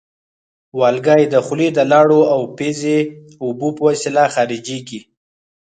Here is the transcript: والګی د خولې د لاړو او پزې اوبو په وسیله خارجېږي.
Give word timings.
والګی 0.79 1.23
د 1.33 1.35
خولې 1.45 1.69
د 1.77 1.79
لاړو 1.91 2.21
او 2.33 2.41
پزې 2.57 2.97
اوبو 3.43 3.67
په 3.75 3.81
وسیله 3.89 4.23
خارجېږي. 4.33 4.99